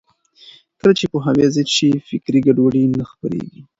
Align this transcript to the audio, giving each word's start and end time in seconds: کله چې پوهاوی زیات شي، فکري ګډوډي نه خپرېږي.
کله 0.79 0.93
چې 0.99 1.05
پوهاوی 1.11 1.45
زیات 1.55 1.69
شي، 1.75 1.89
فکري 2.09 2.39
ګډوډي 2.47 2.83
نه 2.99 3.05
خپرېږي. 3.11 3.61